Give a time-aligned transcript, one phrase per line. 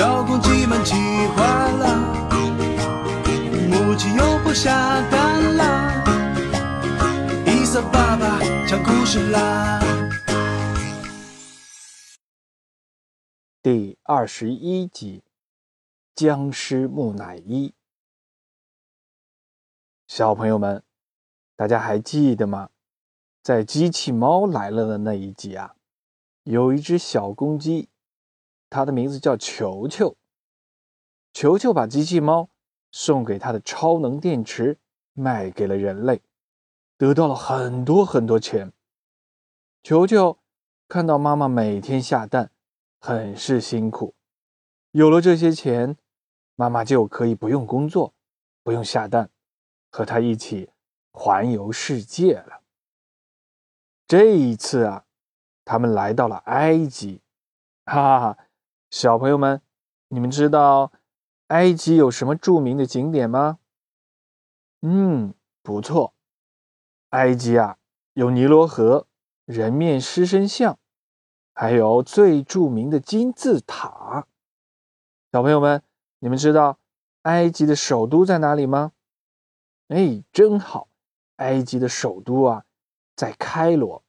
[0.00, 0.94] 小公鸡们气
[1.36, 2.14] 坏了，
[3.68, 6.02] 母鸡又不下蛋了，
[7.44, 9.78] 伊瑟爸爸讲故事啦。
[13.60, 15.22] 第二十一集，
[16.14, 17.74] 僵尸木乃伊。
[20.06, 20.82] 小朋友们，
[21.56, 22.70] 大家还记得吗？
[23.42, 25.74] 在机器猫来了的那一集啊，
[26.44, 27.89] 有一只小公鸡
[28.70, 30.16] 它的名字叫球球。
[31.32, 32.48] 球球把机器猫
[32.90, 34.78] 送给他的超能电池
[35.12, 36.22] 卖给了人类，
[36.96, 38.72] 得到了很多很多钱。
[39.82, 40.38] 球球
[40.88, 42.50] 看到妈妈每天下蛋，
[43.00, 44.14] 很是辛苦。
[44.92, 45.96] 有了这些钱，
[46.56, 48.12] 妈妈就可以不用工作，
[48.62, 49.30] 不用下蛋，
[49.90, 50.70] 和他一起
[51.12, 52.62] 环游世界了。
[54.06, 55.04] 这一次啊，
[55.64, 57.20] 他们来到了埃及。
[57.86, 58.38] 哈哈哈，
[58.90, 59.62] 小朋友们，
[60.08, 60.92] 你们知道？
[61.46, 63.58] 埃及有什么著名的景点吗？
[64.82, 66.14] 嗯，不错。
[67.10, 67.78] 埃及啊，
[68.14, 69.06] 有尼罗河、
[69.44, 70.78] 人面狮身像，
[71.52, 74.26] 还有最著名的金字塔。
[75.32, 75.82] 小朋友们，
[76.18, 76.78] 你们知道
[77.22, 78.92] 埃及的首都在哪里吗？
[79.88, 80.88] 哎，真好，
[81.36, 82.64] 埃及的首都啊，
[83.14, 84.04] 在开罗。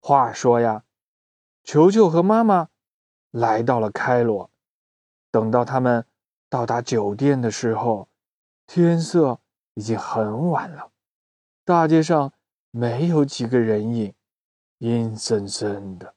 [0.00, 0.84] 话说呀，
[1.64, 2.68] 球球和妈妈
[3.36, 4.50] 来到了开罗，
[5.30, 6.06] 等到他们。
[6.48, 8.08] 到达酒店的时候，
[8.68, 9.40] 天色
[9.74, 10.92] 已经很晚了，
[11.64, 12.32] 大街上
[12.70, 14.14] 没有几个人影，
[14.78, 16.14] 阴森森的。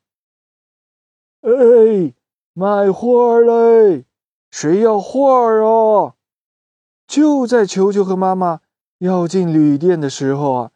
[1.42, 2.14] 哎，
[2.54, 4.05] 卖画嘞！
[4.52, 6.16] 谁要画啊？
[7.08, 8.61] 就在球球和妈妈
[8.99, 10.72] 要进旅店的时候啊，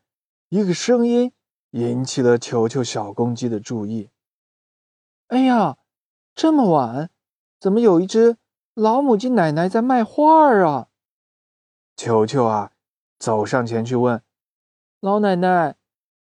[0.50, 1.32] 一个声音
[1.70, 4.10] 引起了球球小公鸡的注意。
[5.28, 5.78] 哎呀，
[6.36, 7.10] 这么晚，
[7.60, 8.38] 怎么有一只？
[8.74, 10.88] 老母鸡奶奶在卖画啊！
[11.96, 12.72] 球球啊，
[13.20, 14.24] 走上前去问
[15.00, 15.76] 老奶奶：“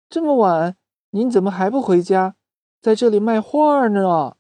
[0.08, 0.78] 这么晚，
[1.10, 2.36] 您怎么还不回家，
[2.80, 4.36] 在这里卖画呢？”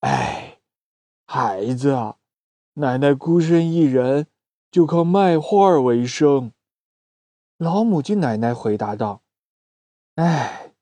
[0.00, 0.58] 哎，
[1.24, 2.16] 孩子啊，
[2.74, 4.26] 奶奶孤身一人，
[4.72, 6.52] 就靠卖画为生。
[7.58, 9.22] 老母鸡奶奶回答道
[10.16, 10.72] ：“哎，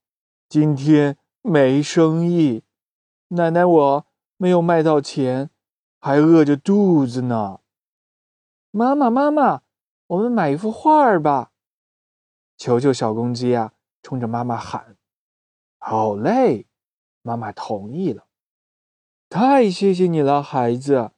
[0.48, 2.62] 今天没生意，
[3.30, 5.50] 奶奶我没有卖到钱。”
[6.02, 7.60] 还饿着肚子呢，
[8.70, 9.60] 妈妈，妈妈，
[10.06, 11.50] 我们买一幅画儿吧！
[12.56, 14.96] 球球小公鸡啊，冲着妈妈喊
[15.78, 16.66] ：“好嘞！”
[17.20, 18.24] 妈妈同意了。
[19.28, 21.10] 太谢谢你了，孩子！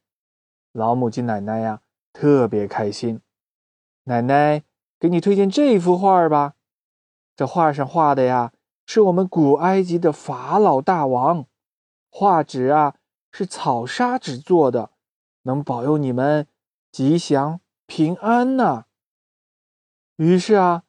[0.72, 3.20] 老母鸡奶奶呀，特别开心。
[4.06, 4.64] 奶奶，
[4.98, 6.54] 给你推荐这幅画儿吧。
[7.36, 8.52] 这画上画的呀，
[8.84, 11.46] 是我们古埃及的法老大王。
[12.12, 12.94] 画纸啊。
[13.34, 14.90] 是草砂纸做的，
[15.44, 16.46] 能保佑你们
[16.90, 18.84] 吉祥平安呢。
[20.16, 20.82] 于是啊，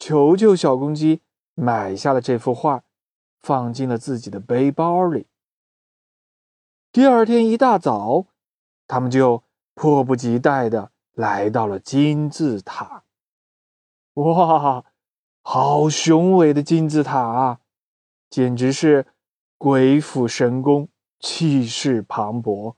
[0.00, 1.22] 球球小公鸡
[1.54, 2.82] 买下了这幅画，
[3.38, 5.28] 放进了自己的背包里。
[6.90, 8.26] 第二天一大早，
[8.88, 9.44] 他们就
[9.74, 13.04] 迫不及待的来到了金字塔。
[14.14, 14.84] 哇，
[15.42, 17.60] 好雄伟的金字塔啊，
[18.28, 19.06] 简直是
[19.60, 20.88] 鬼斧神工！
[21.18, 22.76] 气势磅礴，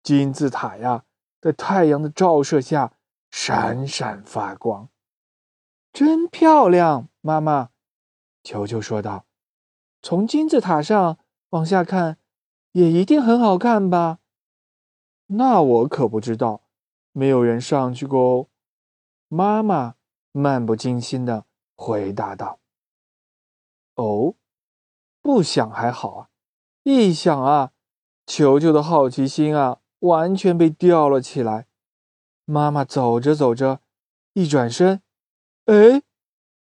[0.00, 1.04] 金字塔呀，
[1.40, 2.92] 在太阳的照射下
[3.32, 4.90] 闪闪发光，
[5.92, 7.08] 真漂亮！
[7.20, 7.70] 妈妈，
[8.44, 9.26] 球球说道
[10.00, 12.18] ：“从金字塔上往下看，
[12.70, 14.20] 也一定很好看吧？”
[15.26, 16.62] 那我可不知道，
[17.10, 18.46] 没有人上去过哦。
[19.26, 19.96] 妈妈
[20.30, 22.60] 漫不经心的回答道
[23.98, 24.36] ：“哦，
[25.28, 26.28] 不想还好啊。”
[26.84, 27.72] 一想啊，
[28.24, 31.66] 球球的好奇心啊，完全被吊了起来。
[32.46, 33.82] 妈妈走着走着，
[34.32, 35.02] 一转身，
[35.66, 36.02] 哎，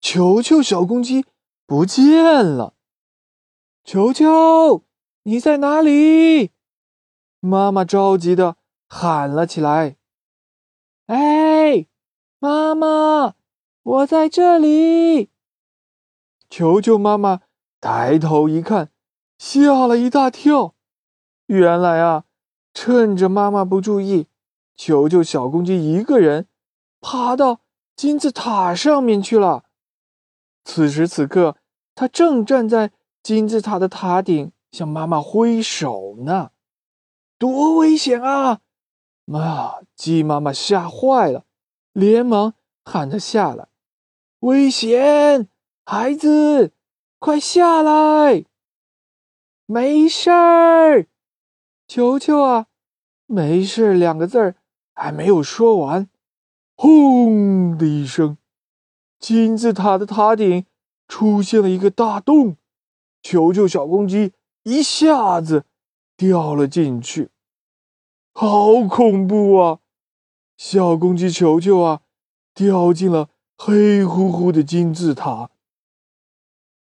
[0.01, 1.23] 球球小公鸡
[1.67, 2.73] 不见了。
[3.83, 4.83] 球球，
[5.21, 6.49] 你在哪里？
[7.39, 8.57] 妈妈着急的
[8.87, 9.97] 喊了起来。
[11.05, 11.85] 哎，
[12.39, 13.35] 妈妈，
[13.83, 15.29] 我在这里。
[16.49, 17.41] 球球妈妈
[17.79, 18.91] 抬头一看。
[19.37, 20.73] 吓了一大跳，
[21.45, 22.23] 原来啊，
[22.73, 24.25] 趁着妈妈不注意，
[24.75, 26.47] 球球小公鸡一个人
[27.01, 27.61] 爬到
[27.95, 29.65] 金字塔上面去了。
[30.65, 31.55] 此时此刻，
[31.93, 32.91] 他正站在
[33.21, 36.49] 金字塔的塔顶，向妈妈挥手呢。
[37.37, 38.61] 多危险啊！
[39.25, 41.45] 妈，鸡妈妈吓坏了，
[41.93, 43.67] 连忙喊他下来。
[44.39, 45.47] 危险，
[45.85, 46.73] 孩子，
[47.19, 48.45] 快下来！
[49.65, 51.07] 没事儿，
[51.87, 52.67] 球球啊，
[53.25, 54.55] 没事两个字儿
[54.93, 56.09] 还没有说完，
[56.75, 58.37] 轰的一声，
[59.19, 60.65] 金字塔的塔顶
[61.07, 62.55] 出现了一个大洞，
[63.23, 65.65] 球球小公鸡一下子
[66.15, 67.31] 掉了进去，
[68.31, 69.79] 好恐怖啊！
[70.55, 72.01] 小公鸡球球啊，
[72.53, 75.49] 掉进了黑乎乎的金字塔，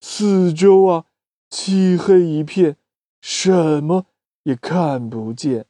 [0.07, 1.05] 四周啊，
[1.49, 2.77] 漆黑一片，
[3.21, 4.05] 什么
[4.43, 5.65] 也看不见。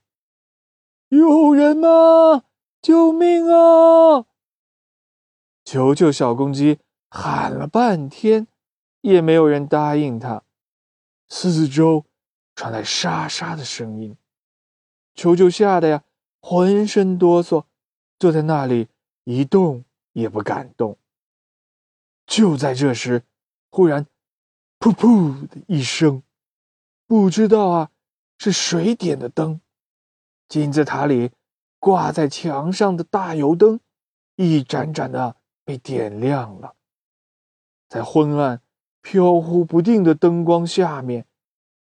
[1.08, 2.44] 有人吗？
[2.82, 4.26] 救命啊！
[5.64, 6.80] 球球小公鸡
[7.10, 8.48] 喊了半天，
[9.00, 10.44] 也没有人答应他。
[11.30, 12.04] 四周
[12.56, 14.18] 传来沙沙的声音，
[15.16, 16.04] 球球吓得呀，
[16.42, 17.64] 浑身哆嗦，
[18.20, 18.90] 坐在那里
[19.24, 20.98] 一动也不敢动。
[22.28, 23.24] 就在这时，
[23.70, 24.06] 忽然
[24.80, 26.24] “噗噗”的一声，
[27.08, 27.92] 不知道啊
[28.38, 29.62] 是谁点的灯。
[30.48, 31.32] 金字塔里
[31.80, 33.80] 挂在墙上的大油灯，
[34.36, 36.76] 一盏盏的被点亮了。
[37.88, 38.62] 在昏暗、
[39.02, 41.26] 飘忽不定的灯光下面，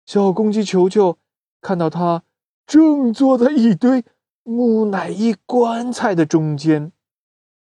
[0.05, 1.17] 小公鸡球球
[1.61, 2.23] 看到它
[2.65, 4.05] 正坐在一堆
[4.43, 6.91] 木乃伊棺材的中间，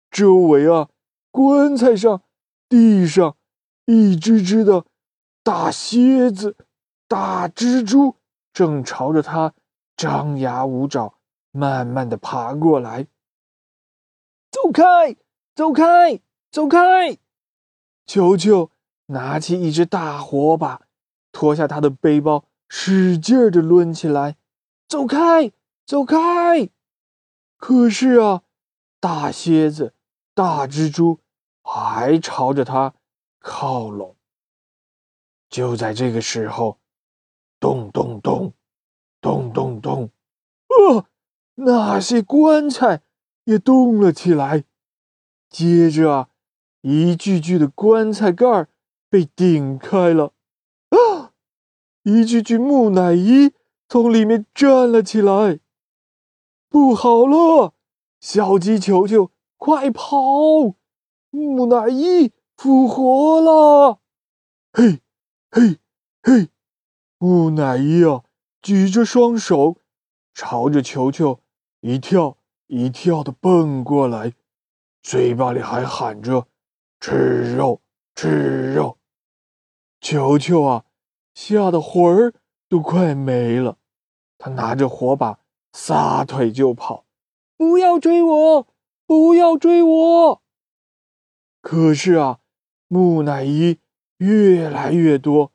[0.09, 0.89] 周围啊，
[1.31, 2.23] 棺材上、
[2.67, 3.37] 地上，
[3.85, 4.85] 一只只的
[5.43, 6.55] 大蝎子、
[7.07, 8.15] 大蜘蛛
[8.53, 9.53] 正朝着他。
[9.95, 11.15] 张牙舞爪，
[11.51, 13.07] 慢慢的爬过来。
[14.49, 15.15] 走开，
[15.53, 16.19] 走开，
[16.49, 17.17] 走开！
[18.05, 18.71] 球球
[19.07, 20.81] 拿起一只大火把，
[21.31, 24.37] 脱下他的背包，使劲的抡起来。
[24.87, 25.51] 走开，
[25.85, 26.69] 走开！
[27.57, 28.41] 可是啊，
[28.99, 29.93] 大蝎子、
[30.33, 31.19] 大蜘蛛
[31.61, 32.95] 还朝着他
[33.39, 34.12] 靠拢。
[35.53, 36.79] 就在这个时候，
[37.59, 38.53] 咚咚咚。
[39.21, 40.09] 咚咚咚！
[40.67, 41.05] 啊，
[41.53, 43.03] 那些棺材
[43.43, 44.63] 也动了起来。
[45.49, 46.29] 接着啊，
[46.81, 48.67] 一具具的棺材盖
[49.09, 50.33] 被顶开了。
[50.89, 51.31] 啊，
[52.01, 53.53] 一具具木乃伊
[53.87, 55.59] 从里面站了起来。
[56.67, 57.75] 不好了，
[58.19, 60.17] 小鸡球球，快跑！
[61.29, 63.99] 木乃伊复活了！
[64.73, 65.02] 嘿，
[65.55, 65.77] 嘿，
[66.23, 66.49] 嘿，
[67.19, 68.23] 木乃伊啊！
[68.59, 69.77] 举着双手，
[70.33, 71.41] 朝着球球
[71.81, 74.33] 一跳一跳的蹦过来，
[75.03, 76.47] 嘴巴里还喊着
[76.99, 77.81] “吃肉，
[78.15, 78.97] 吃肉”。
[80.01, 80.85] 球球啊，
[81.35, 82.33] 吓得魂儿
[82.67, 83.77] 都快没了。
[84.39, 85.37] 他拿着火把，
[85.71, 87.05] 撒腿就跑
[87.55, 88.67] ：“不要追我，
[89.05, 90.41] 不要追我！”
[91.61, 92.39] 可是啊，
[92.87, 93.77] 木乃伊
[94.17, 95.51] 越来越多，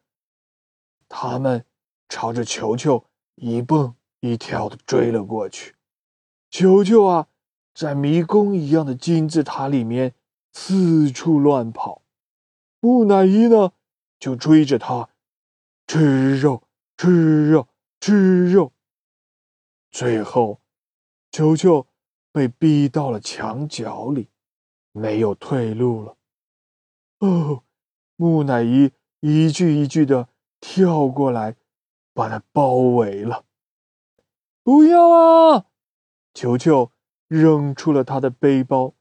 [1.08, 1.64] 他们。
[2.10, 5.76] 朝着球球一蹦一跳的追了过去，
[6.50, 7.28] 球球啊，
[7.75, 10.14] 在迷宫一样的金字塔里面
[10.50, 12.00] 四处乱跑，
[12.81, 13.74] 木乃伊呢
[14.19, 15.10] 就追着他，
[15.86, 16.62] 吃肉，
[16.96, 17.69] 吃肉，
[18.00, 18.72] 吃肉。
[19.91, 20.62] 最后，
[21.31, 21.86] 球球
[22.32, 24.31] 被逼到了墙角里，
[24.93, 26.17] 没有退路了。
[27.19, 27.65] 哦，
[28.19, 30.29] 木乃伊一句一句的
[30.60, 31.56] 跳过来。
[32.15, 33.44] 把他包围了！
[34.65, 35.67] 不要啊！
[36.34, 36.91] 球球
[37.29, 38.94] 扔出了他的背包，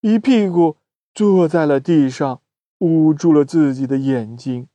[0.00, 0.78] 一屁股
[1.12, 2.40] 坐在了地上，
[2.78, 4.68] 捂住了自己的眼睛。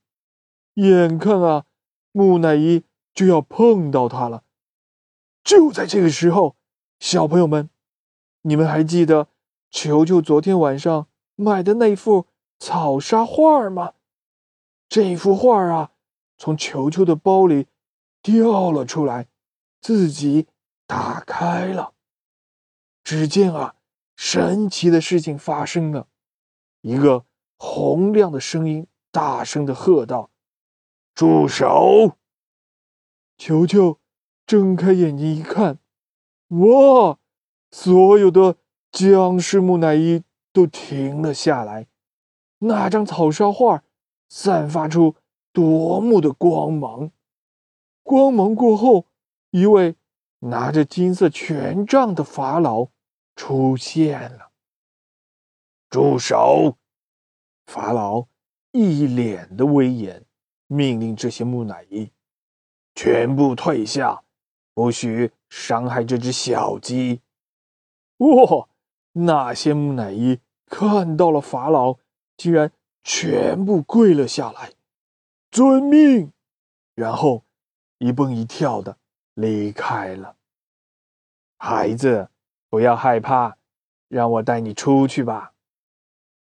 [0.74, 1.64] 眼看啊，
[2.12, 4.44] 木乃伊就要碰到他了。
[5.42, 6.54] 就在这个时候，
[7.00, 7.68] 小朋友们，
[8.42, 9.26] 你们还记得
[9.72, 12.26] 球球昨天晚上买的那副
[12.58, 13.94] 草沙画吗？
[14.88, 15.92] 这幅画啊，
[16.36, 17.66] 从球球的包里。
[18.20, 19.28] 掉了出来，
[19.80, 20.48] 自己
[20.86, 21.94] 打开了。
[23.04, 23.76] 只见啊，
[24.16, 26.08] 神奇的事情发生了，
[26.82, 27.24] 一个
[27.56, 30.30] 洪亮的声音大声的喝道
[31.14, 32.16] ：“住手！”
[33.38, 33.98] 球球
[34.44, 35.78] 睁开眼睛一看，
[36.48, 37.18] 哇，
[37.70, 38.56] 所有的
[38.90, 41.86] 僵尸木乃伊都停了下来。
[42.58, 43.84] 那张草沙画
[44.28, 45.14] 散发出
[45.52, 47.10] 夺目的光芒。
[48.02, 49.06] 光芒过后，
[49.50, 49.96] 一位
[50.40, 52.88] 拿着金色权杖的法老
[53.36, 54.50] 出现了。
[55.90, 56.76] 住手！
[57.66, 58.26] 法老
[58.72, 60.24] 一脸的威严，
[60.66, 62.10] 命令这些木乃伊
[62.94, 64.22] 全部退下，
[64.74, 67.20] 不许伤害这只小鸡。
[68.18, 68.68] 哇！
[69.12, 71.96] 那些木乃伊看到了法老，
[72.38, 72.72] 竟然
[73.04, 74.72] 全部跪了下来，
[75.50, 76.32] 遵命。
[76.94, 77.44] 然后。
[78.00, 78.96] 一蹦一跳的
[79.34, 80.36] 离开了。
[81.58, 82.28] 孩子，
[82.70, 83.56] 不要害怕，
[84.06, 85.52] 让我带你出去吧。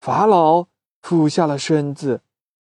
[0.01, 0.67] 法老
[1.03, 2.23] 俯下了身子，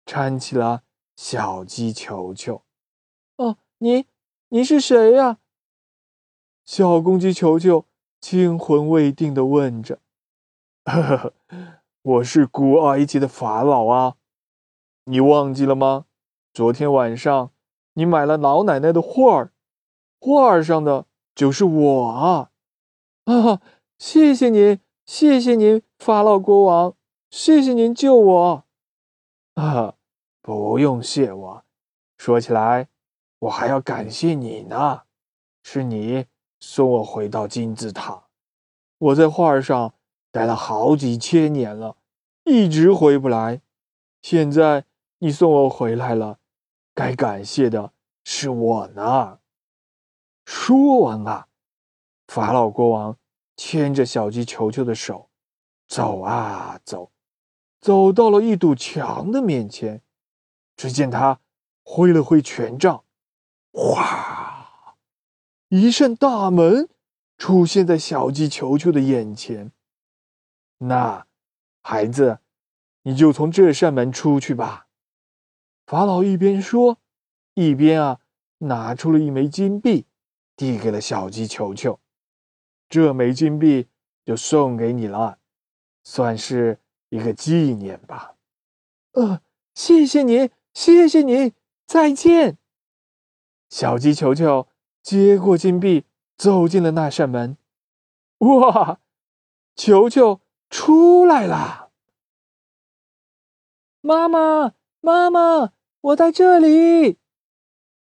[0.04, 0.83] 搀起了
[1.16, 2.62] 小鸡球球。
[3.37, 4.04] 哦，你，
[4.49, 5.38] 你是谁呀？
[6.66, 7.87] 小公鸡球球
[8.21, 9.99] 惊魂未定的问着。
[10.85, 11.35] 呵呵呵，
[12.05, 14.17] 我是古埃及的法老啊，
[15.05, 16.05] 你忘记了吗？
[16.53, 17.51] 昨天晚上
[17.95, 19.53] 你买了老奶奶的画儿，
[20.21, 22.51] 画儿上的就是我啊！
[23.25, 23.63] 啊，
[23.97, 26.95] 谢谢您，谢谢您，法老国王，
[27.31, 28.65] 谢谢您救我。
[29.55, 29.95] 啊，
[30.43, 31.65] 不用谢我，
[32.19, 32.89] 说起来，
[33.39, 35.05] 我还要感谢你呢，
[35.63, 36.27] 是你
[36.61, 38.25] 送我回到金字塔。
[38.99, 39.95] 我在画上。
[40.35, 41.97] 待了好几千年了，
[42.43, 43.61] 一直回不来。
[44.21, 44.85] 现在
[45.19, 46.41] 你送我回来了，
[46.93, 47.93] 该感谢的
[48.25, 49.38] 是我呢。
[50.45, 51.47] 说完啊，
[52.26, 53.17] 法老国王
[53.57, 55.31] 牵着小鸡球球的手，
[55.87, 57.12] 走啊走，
[57.81, 60.03] 走到了一堵墙的面前。
[60.76, 61.38] 只见他
[61.85, 63.05] 挥了挥权杖，
[63.73, 64.97] 哗，
[65.69, 66.88] 一扇大门
[67.38, 69.71] 出现在小鸡球球的眼前。
[70.87, 71.26] 那，
[71.83, 72.38] 孩子，
[73.03, 74.87] 你就从这扇门出去吧。
[75.87, 76.99] 法老一边说，
[77.55, 78.21] 一边啊，
[78.59, 80.07] 拿出了一枚金币，
[80.57, 82.00] 递给了小鸡球球。
[82.88, 83.88] 这枚金币
[84.25, 85.38] 就送给你了，
[86.03, 88.35] 算是一个纪念吧。
[89.12, 89.41] 呃，
[89.75, 91.53] 谢谢您，谢谢您，
[91.87, 92.59] 再见。
[93.69, 94.69] 小鸡球球
[95.03, 96.05] 接过金币，
[96.37, 97.57] 走进了那扇门。
[98.38, 99.00] 哇，
[99.75, 100.41] 球球！
[100.75, 101.90] 出来啦，
[104.00, 107.16] 妈妈，妈妈，我在这里。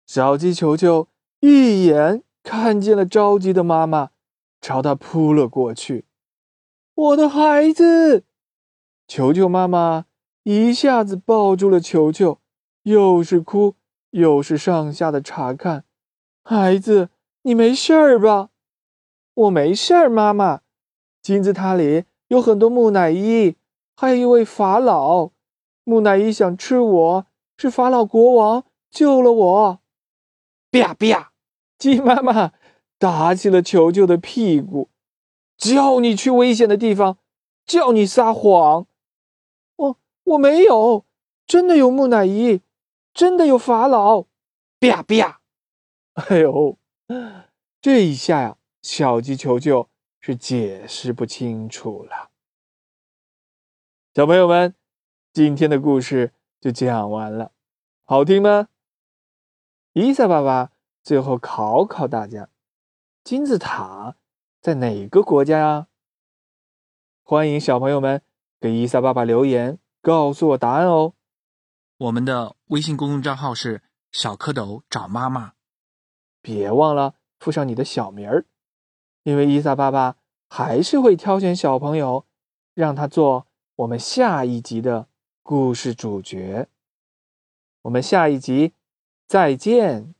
[0.06, 1.08] 小鸡球球
[1.40, 4.10] 一眼看见了着急的妈妈，
[4.60, 6.04] 朝他扑了过去。
[6.94, 8.22] 我的孩子，
[9.08, 10.04] 球球妈妈
[10.44, 12.38] 一下子抱住了球球，
[12.84, 13.74] 又是哭
[14.10, 15.84] 又是上下的查看。
[16.44, 17.10] 孩子，
[17.42, 18.50] 你没事儿吧？
[19.34, 20.60] 我没事儿，妈妈。
[21.20, 22.04] 金字塔里。
[22.30, 23.56] 有很多木乃伊，
[23.96, 25.30] 还有一位法老。
[25.82, 29.80] 木乃伊想吃我，是法老国王救了我。
[30.70, 31.32] 啪啪，
[31.76, 32.52] 鸡妈妈
[32.98, 34.88] 打起了球球的屁股，
[35.56, 37.18] 叫你去危险的地方，
[37.66, 38.86] 叫你撒谎。
[39.74, 41.04] 我我没有，
[41.48, 42.60] 真的有木乃伊，
[43.12, 44.26] 真的有法老。
[44.78, 45.40] 啪啪，
[46.14, 46.78] 哎呦，
[47.82, 49.89] 这一下呀，小鸡球球。
[50.22, 52.30] 是解释不清楚了，
[54.14, 54.74] 小朋友们，
[55.32, 57.52] 今天的故事就讲完了，
[58.04, 58.68] 好听吗？
[59.94, 60.72] 伊萨爸爸
[61.02, 62.50] 最后考考大家：
[63.24, 64.16] 金字塔
[64.60, 65.86] 在哪个国家呀？
[67.22, 68.20] 欢迎小朋友们
[68.60, 71.14] 给伊萨爸爸留言，告诉我答案哦。
[71.96, 75.54] 我们的微信公众账号是小蝌蚪找妈妈，
[76.42, 78.44] 别忘了附上你的小名儿。
[79.22, 80.16] 因为伊萨爸爸
[80.48, 82.24] 还是会挑选小朋友，
[82.74, 83.46] 让他做
[83.76, 85.06] 我们下一集的
[85.42, 86.68] 故事主角。
[87.82, 88.72] 我们下一集
[89.26, 90.14] 再见。